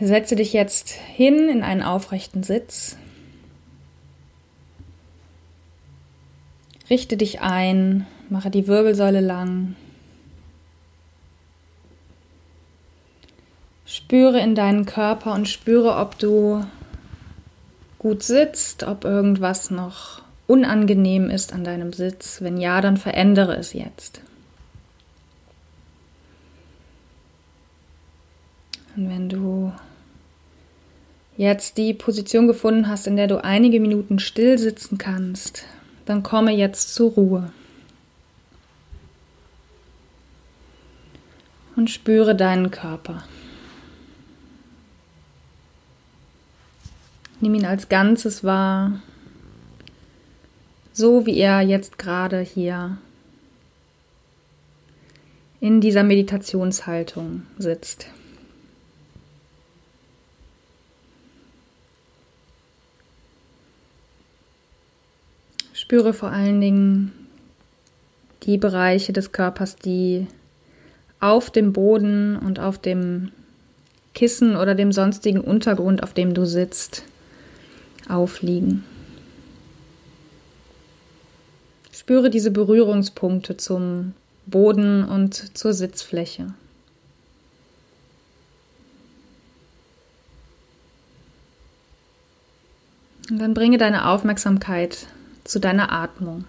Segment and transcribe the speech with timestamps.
[0.00, 2.98] Setze dich jetzt hin in einen aufrechten Sitz.
[6.90, 9.74] Richte dich ein, mache die Wirbelsäule lang.
[13.86, 16.64] Spüre in deinen Körper und spüre, ob du
[17.98, 22.42] gut sitzt, ob irgendwas noch unangenehm ist an deinem Sitz.
[22.42, 24.20] Wenn ja, dann verändere es jetzt.
[28.96, 29.72] Und wenn du
[31.36, 35.64] jetzt die Position gefunden hast, in der du einige Minuten still sitzen kannst,
[36.06, 37.52] dann komme jetzt zur Ruhe.
[41.74, 43.24] Und spüre deinen Körper.
[47.40, 49.02] Nimm ihn als Ganzes wahr,
[50.94, 52.96] so wie er jetzt gerade hier
[55.60, 58.06] in dieser Meditationshaltung sitzt.
[65.86, 67.12] Spüre vor allen Dingen
[68.42, 70.26] die Bereiche des Körpers, die
[71.20, 73.30] auf dem Boden und auf dem
[74.12, 77.04] Kissen oder dem sonstigen Untergrund, auf dem du sitzt,
[78.08, 78.82] aufliegen.
[81.92, 86.52] Spüre diese Berührungspunkte zum Boden und zur Sitzfläche.
[93.30, 95.06] Und dann bringe deine Aufmerksamkeit
[95.46, 96.44] zu deiner Atmung.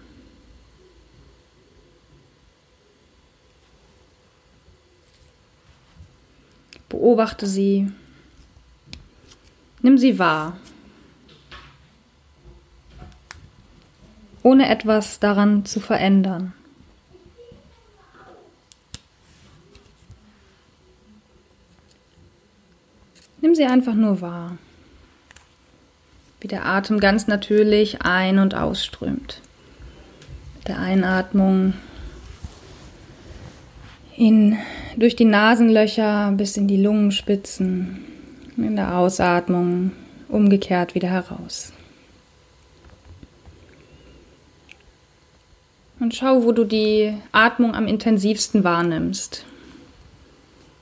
[6.88, 7.92] Beobachte sie.
[9.82, 10.56] Nimm sie wahr.
[14.42, 16.54] Ohne etwas daran zu verändern.
[23.40, 24.58] Nimm sie einfach nur wahr
[26.48, 29.42] wie der Atem ganz natürlich ein- und ausströmt.
[30.56, 31.74] Mit der Einatmung
[34.16, 34.56] in,
[34.96, 38.02] durch die Nasenlöcher bis in die Lungenspitzen,
[38.56, 39.92] in der Ausatmung
[40.30, 41.74] umgekehrt wieder heraus.
[46.00, 49.44] Und schau, wo du die Atmung am intensivsten wahrnimmst.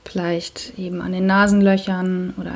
[0.05, 2.53] Vielleicht eben an den Nasenlöchern oder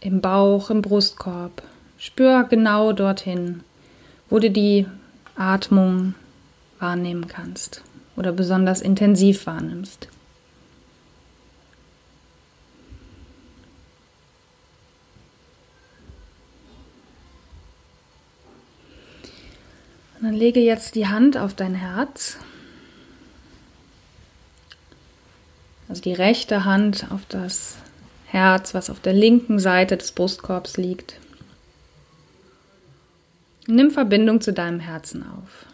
[0.00, 1.62] im Bauch, im Brustkorb.
[1.98, 3.64] Spür genau dorthin,
[4.30, 4.86] wo du die
[5.36, 6.14] Atmung
[6.78, 7.82] wahrnehmen kannst
[8.16, 10.08] oder besonders intensiv wahrnimmst.
[20.18, 22.38] Und dann lege jetzt die Hand auf dein Herz.
[25.88, 27.76] Also die rechte Hand auf das
[28.30, 31.18] Herz, was auf der linken Seite des Brustkorbs liegt.
[33.66, 35.66] Nimm Verbindung zu deinem Herzen auf.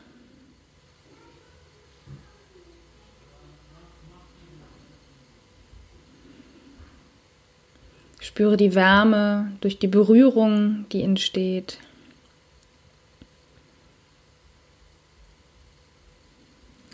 [8.20, 11.78] Spüre die Wärme durch die Berührung, die entsteht.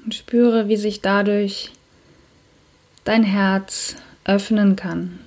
[0.04, 1.70] Und spüre, wie sich dadurch
[3.04, 5.18] dein Herz öffnen kann.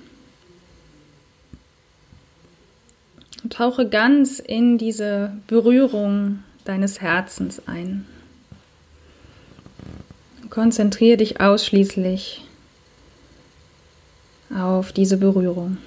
[3.54, 8.04] Tauche ganz in diese Berührung deines Herzens ein.
[10.50, 12.42] Konzentriere dich ausschließlich
[14.52, 15.78] auf diese Berührung.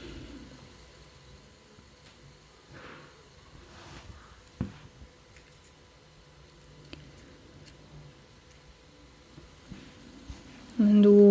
[10.77, 11.26] Wenn du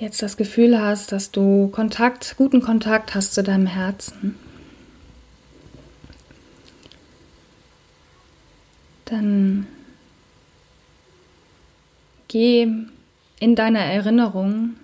[0.00, 4.34] jetzt das Gefühl hast, dass du Kontakt, guten Kontakt hast zu deinem Herzen,
[9.04, 9.66] dann
[12.28, 12.66] geh
[13.40, 14.76] in deiner Erinnerung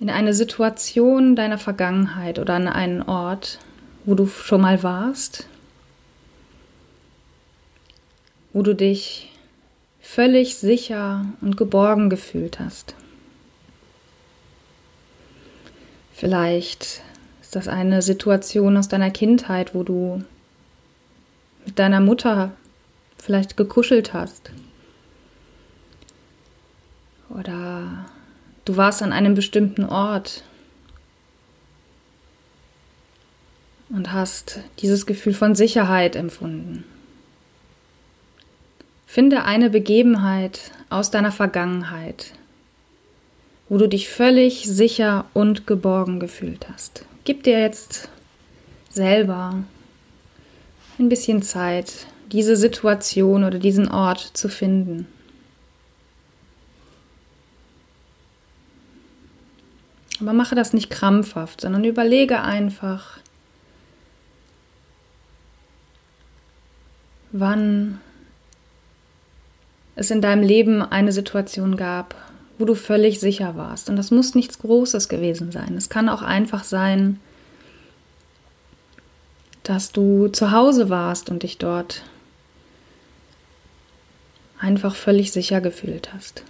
[0.00, 3.58] in eine Situation deiner Vergangenheit oder an einen Ort,
[4.04, 5.46] wo du schon mal warst,
[8.52, 9.32] wo du dich
[10.08, 12.94] völlig sicher und geborgen gefühlt hast.
[16.14, 17.02] Vielleicht
[17.42, 20.24] ist das eine Situation aus deiner Kindheit, wo du
[21.66, 22.52] mit deiner Mutter
[23.18, 24.50] vielleicht gekuschelt hast.
[27.28, 28.06] Oder
[28.64, 30.42] du warst an einem bestimmten Ort
[33.90, 36.84] und hast dieses Gefühl von Sicherheit empfunden.
[39.18, 42.34] Finde eine Begebenheit aus deiner Vergangenheit,
[43.68, 47.04] wo du dich völlig sicher und geborgen gefühlt hast.
[47.24, 48.10] Gib dir jetzt
[48.90, 49.56] selber
[51.00, 55.08] ein bisschen Zeit, diese Situation oder diesen Ort zu finden.
[60.20, 63.18] Aber mache das nicht krampfhaft, sondern überlege einfach,
[67.32, 67.98] wann
[69.98, 72.14] es in deinem Leben eine Situation gab,
[72.56, 73.90] wo du völlig sicher warst.
[73.90, 75.76] Und das muss nichts Großes gewesen sein.
[75.76, 77.18] Es kann auch einfach sein,
[79.64, 82.04] dass du zu Hause warst und dich dort
[84.60, 86.44] einfach völlig sicher gefühlt hast.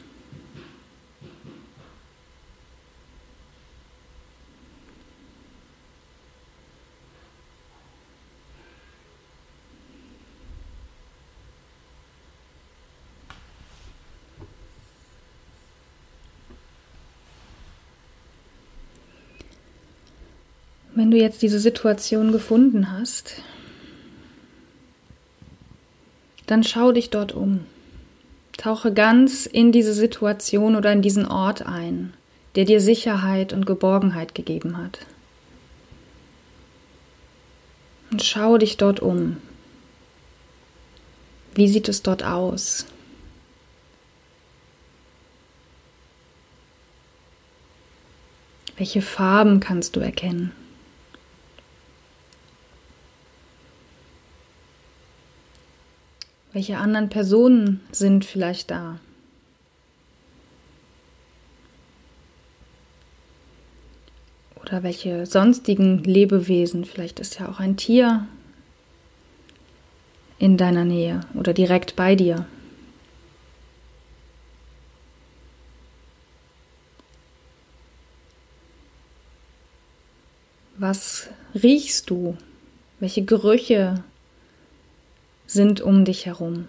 [20.99, 23.35] Wenn du jetzt diese Situation gefunden hast,
[26.47, 27.61] dann schau dich dort um.
[28.57, 32.15] Tauche ganz in diese Situation oder in diesen Ort ein,
[32.57, 34.99] der dir Sicherheit und Geborgenheit gegeben hat.
[38.11, 39.37] Und schau dich dort um.
[41.55, 42.87] Wie sieht es dort aus?
[48.77, 50.58] Welche Farben kannst du erkennen?
[56.53, 58.99] Welche anderen Personen sind vielleicht da?
[64.63, 66.85] Oder welche sonstigen Lebewesen?
[66.85, 68.27] Vielleicht ist ja auch ein Tier
[70.39, 72.47] in deiner Nähe oder direkt bei dir.
[80.77, 81.29] Was
[81.61, 82.37] riechst du?
[83.01, 84.05] Welche Gerüche
[85.49, 86.69] sind um dich herum.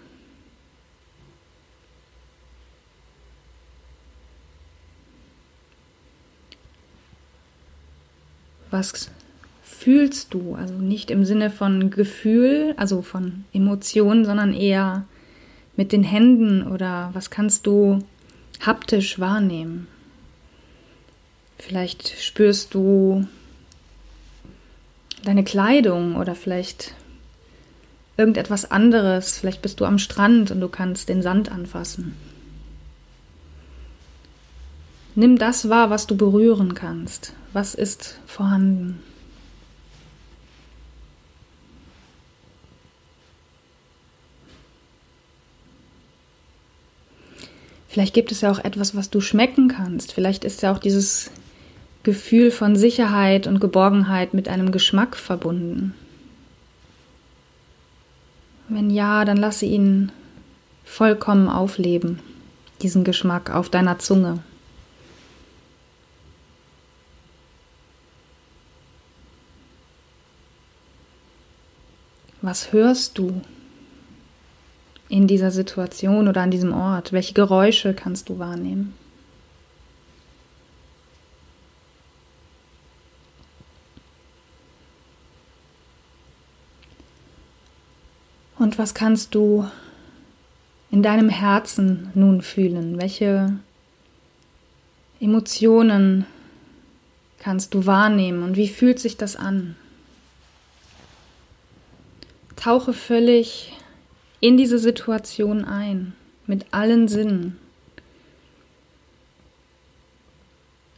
[8.70, 9.10] Was
[9.62, 10.54] fühlst du?
[10.54, 15.06] Also nicht im Sinne von Gefühl, also von Emotionen, sondern eher
[15.76, 18.00] mit den Händen oder was kannst du
[18.60, 19.88] haptisch wahrnehmen?
[21.58, 23.26] Vielleicht spürst du
[25.24, 26.94] deine Kleidung oder vielleicht
[28.20, 29.38] irgendetwas anderes.
[29.38, 32.14] Vielleicht bist du am Strand und du kannst den Sand anfassen.
[35.14, 37.32] Nimm das wahr, was du berühren kannst.
[37.52, 39.02] Was ist vorhanden?
[47.88, 50.12] Vielleicht gibt es ja auch etwas, was du schmecken kannst.
[50.12, 51.30] Vielleicht ist ja auch dieses
[52.02, 55.94] Gefühl von Sicherheit und Geborgenheit mit einem Geschmack verbunden.
[58.72, 60.12] Wenn ja, dann lasse ihn
[60.84, 62.20] vollkommen aufleben,
[62.82, 64.44] diesen Geschmack auf deiner Zunge.
[72.42, 73.42] Was hörst du
[75.08, 77.12] in dieser Situation oder an diesem Ort?
[77.12, 78.94] Welche Geräusche kannst du wahrnehmen?
[88.60, 89.66] Und was kannst du
[90.90, 93.00] in deinem Herzen nun fühlen?
[93.00, 93.58] Welche
[95.18, 96.26] Emotionen
[97.38, 99.76] kannst du wahrnehmen und wie fühlt sich das an?
[102.56, 103.72] Tauche völlig
[104.40, 106.12] in diese Situation ein,
[106.46, 107.56] mit allen Sinnen.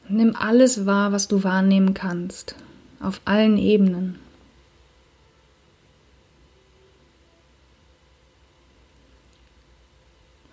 [0.08, 2.56] Nimm alles wahr, was du wahrnehmen kannst,
[2.98, 4.18] auf allen Ebenen.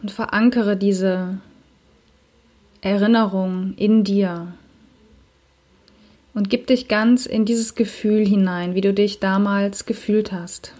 [0.01, 1.39] Und verankere diese
[2.81, 4.53] Erinnerung in dir
[6.33, 10.73] und gib dich ganz in dieses Gefühl hinein, wie du dich damals gefühlt hast.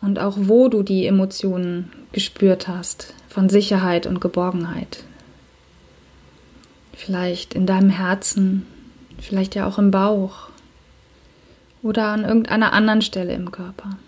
[0.00, 5.02] Und auch wo du die Emotionen gespürt hast von Sicherheit und Geborgenheit.
[6.92, 8.64] Vielleicht in deinem Herzen,
[9.18, 10.48] vielleicht ja auch im Bauch
[11.82, 13.98] oder an irgendeiner anderen Stelle im Körper.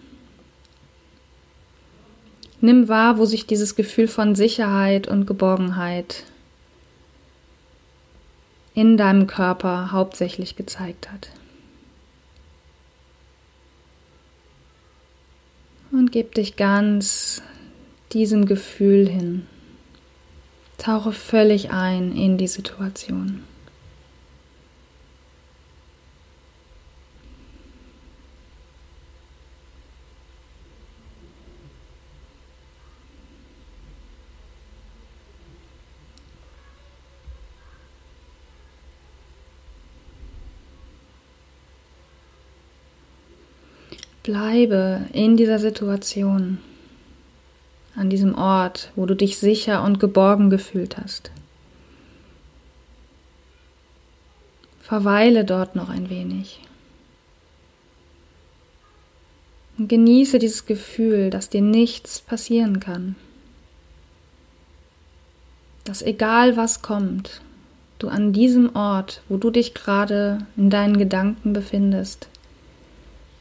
[2.61, 6.25] Nimm wahr, wo sich dieses Gefühl von Sicherheit und Geborgenheit
[8.75, 11.31] in deinem Körper hauptsächlich gezeigt hat.
[15.91, 17.43] Und gib dich ganz
[18.13, 19.47] diesem Gefühl hin.
[20.79, 23.43] Tauche völlig ein in die Situation.
[44.29, 46.59] Bleibe in dieser Situation,
[47.97, 51.31] an diesem Ort, wo du dich sicher und geborgen gefühlt hast.
[54.83, 56.61] Verweile dort noch ein wenig.
[59.79, 63.17] Und genieße dieses Gefühl, dass dir nichts passieren kann.
[65.85, 67.41] Dass egal was kommt,
[67.99, 72.29] du an diesem Ort, wo du dich gerade in deinen Gedanken befindest,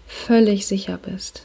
[0.08, 1.44] völlig sicher bist.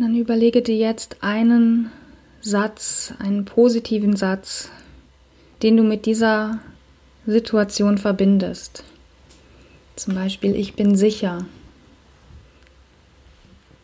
[0.00, 1.90] Dann überlege dir jetzt einen
[2.40, 4.70] Satz, einen positiven Satz,
[5.62, 6.58] den du mit dieser
[7.26, 8.82] Situation verbindest.
[9.96, 11.44] Zum Beispiel, ich bin sicher.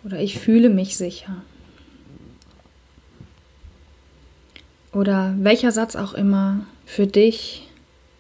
[0.07, 1.43] Oder ich fühle mich sicher.
[4.93, 7.69] Oder welcher Satz auch immer für dich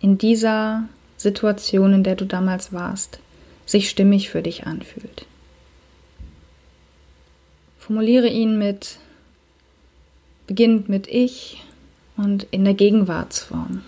[0.01, 3.21] in dieser Situation, in der du damals warst,
[3.67, 5.27] sich stimmig für dich anfühlt.
[7.79, 8.99] Formuliere ihn mit,
[10.49, 11.63] beginnend mit ich
[12.17, 13.83] und in der Gegenwartsform.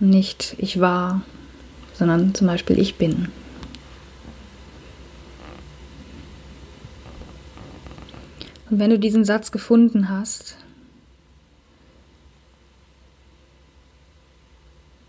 [0.00, 1.22] Nicht ich war,
[1.94, 3.28] sondern zum Beispiel ich bin.
[8.72, 10.56] Und wenn du diesen Satz gefunden hast,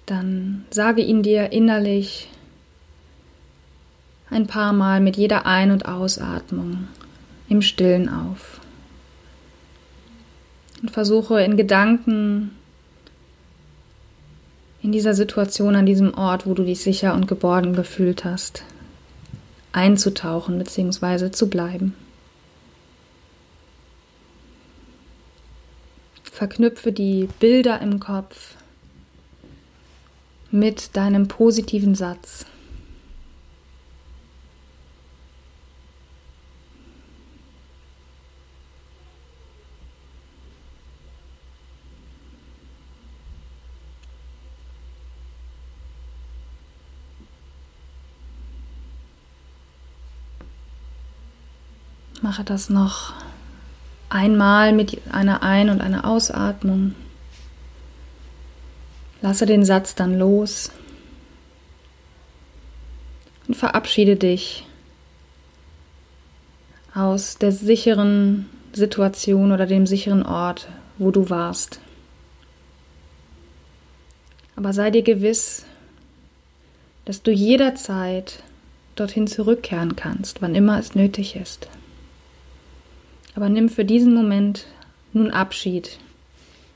[0.06, 2.28] dann sage ihn dir innerlich
[4.30, 6.90] ein paar Mal mit jeder Ein- und Ausatmung
[7.48, 8.60] im Stillen auf.
[10.82, 12.52] Und versuche in Gedanken
[14.82, 18.66] in dieser Situation, an diesem Ort, wo du dich sicher und geborgen gefühlt hast,
[19.72, 21.32] einzutauchen bzw.
[21.32, 21.96] zu bleiben.
[26.34, 28.56] Verknüpfe die Bilder im Kopf
[30.50, 32.48] mit deinem positiven Satz.
[52.24, 53.14] Mache das noch
[54.14, 56.94] Einmal mit einer Ein- und einer Ausatmung.
[59.24, 60.70] Lasse den Satz dann los
[63.48, 64.68] und verabschiede dich
[66.94, 70.68] aus der sicheren Situation oder dem sicheren Ort,
[71.00, 71.80] wo du warst.
[74.56, 75.66] Aber sei dir gewiss,
[77.06, 78.44] dass du jederzeit
[78.96, 81.68] dorthin zurückkehren kannst, wann immer es nötig ist.
[83.36, 84.68] Aber nimm für diesen Moment
[85.12, 85.98] nun Abschied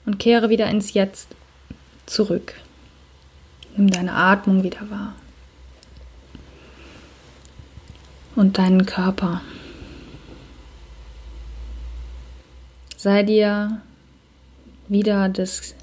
[0.05, 1.35] und kehre wieder ins Jetzt
[2.05, 2.53] zurück.
[3.75, 5.15] Nimm deine Atmung wieder wahr.
[8.35, 9.41] Und deinen Körper.
[12.95, 13.81] Sei dir
[14.87, 15.75] wieder des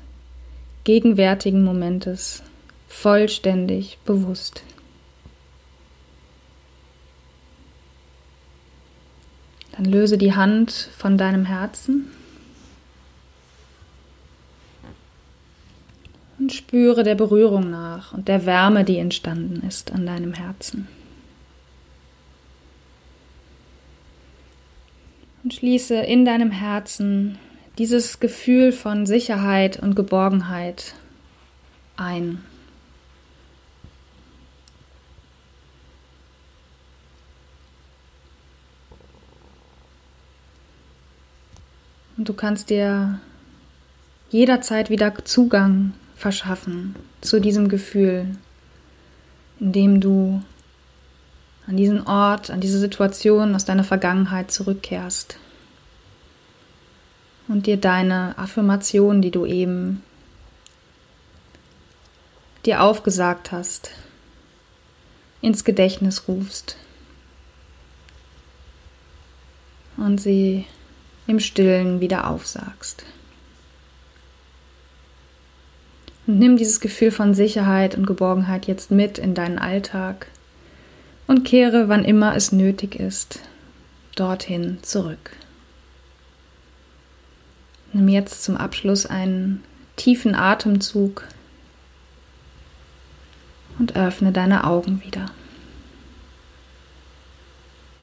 [0.85, 2.43] gegenwärtigen Momentes
[2.88, 4.62] vollständig bewusst.
[9.76, 12.07] Dann löse die Hand von deinem Herzen
[16.38, 20.87] und spüre der Berührung nach und der Wärme, die entstanden ist an deinem Herzen.
[25.43, 27.38] Und schließe in deinem Herzen
[27.78, 30.95] dieses Gefühl von Sicherheit und Geborgenheit
[31.97, 32.45] ein.
[42.16, 43.21] Und du kannst dir
[44.30, 48.37] jederzeit wieder Zugang verschaffen zu diesem Gefühl,
[49.59, 50.42] indem du
[51.66, 55.38] an diesen Ort, an diese Situation aus deiner Vergangenheit zurückkehrst
[57.49, 60.02] und dir deine Affirmation, die du eben
[62.64, 63.90] dir aufgesagt hast,
[65.40, 66.76] ins Gedächtnis rufst.
[69.97, 70.66] Und sie
[71.26, 73.04] im Stillen wieder aufsagst.
[76.26, 80.26] Und nimm dieses Gefühl von Sicherheit und Geborgenheit jetzt mit in deinen Alltag
[81.26, 83.40] und kehre, wann immer es nötig ist,
[84.16, 85.37] dorthin zurück.
[87.93, 89.62] Nimm jetzt zum Abschluss einen
[89.97, 91.25] tiefen Atemzug
[93.78, 95.31] und öffne deine Augen wieder.